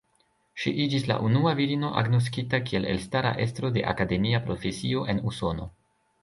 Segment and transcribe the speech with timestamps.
[0.61, 5.71] Ŝi iĝis la unua virino agnoskita kiel elstara estro de akademia profesio en Usono.